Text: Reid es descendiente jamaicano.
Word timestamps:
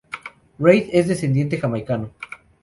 Reid 0.57 0.89
es 0.93 1.07
descendiente 1.07 1.59
jamaicano. 1.59 2.09